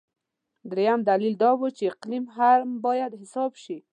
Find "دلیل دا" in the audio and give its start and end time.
1.09-1.51